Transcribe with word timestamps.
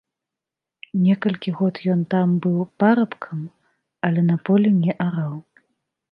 Некалькі 1.01 1.49
год 1.59 1.75
ён 1.95 1.99
там 2.13 2.27
быў 2.45 2.55
парабкам, 2.83 3.43
але 4.09 4.21
на 4.31 4.37
полі 4.49 4.69
не 4.81 4.91
араў. 5.07 5.35